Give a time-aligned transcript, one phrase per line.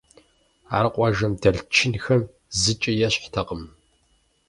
[0.77, 2.21] Ар къуажэм дэлъ чынхэм
[2.59, 3.63] зыкӀи ещхьтэкъым.